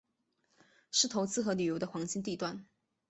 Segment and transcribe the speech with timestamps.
[0.89, 2.65] 是投资和旅游的黄金地段。